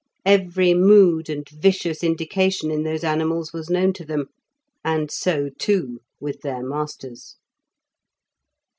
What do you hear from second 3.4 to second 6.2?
was known to them, and so, too,